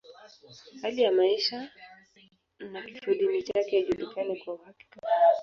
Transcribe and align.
Hali 0.81 1.01
ya 1.01 1.11
maisha 1.11 1.69
na 2.59 2.81
kifodini 2.81 3.43
chake 3.43 3.79
haijulikani 3.83 4.39
kwa 4.45 4.53
uhakika. 4.53 4.99